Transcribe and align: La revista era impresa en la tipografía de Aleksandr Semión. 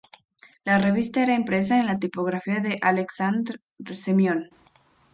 La 0.65 0.79
revista 0.79 1.21
era 1.21 1.35
impresa 1.35 1.77
en 1.79 1.85
la 1.85 1.99
tipografía 1.99 2.59
de 2.59 2.79
Aleksandr 2.81 3.59
Semión. 3.93 4.49